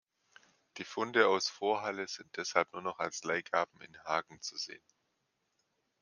[0.77, 4.81] Die Funde aus Vorhalle sind deshalb nur noch als Leihgaben in Hagen zu sehen.